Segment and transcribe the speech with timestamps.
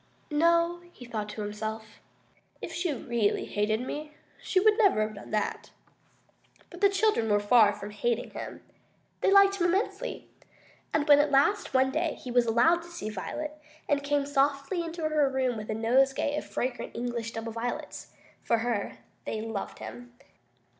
[0.31, 1.99] "No," he thought to himself,
[2.59, 5.69] "if she really hated me, she would never have done that."
[6.71, 8.63] But the children were very far from hating him.
[9.19, 10.27] They liked him immensely.
[10.91, 13.53] And when at last, one day, he was allowed to see Violet,
[13.87, 18.11] and came softly into her room with a nosegay of fragrant English double violets,
[18.41, 20.13] for her, they loved him.